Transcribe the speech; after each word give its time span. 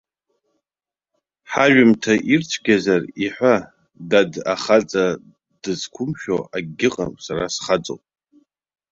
Ҳажәымҭа 1.51 2.13
ирцәгьазар 2.31 3.01
иҳәа, 3.25 3.55
дад, 4.09 4.31
ахаҵа 4.53 5.05
дызқәымшәо 5.61 6.37
акгьы 6.55 6.87
ыҟам, 6.89 7.13
сара 7.25 7.45
схаҵоуп. 7.55 8.01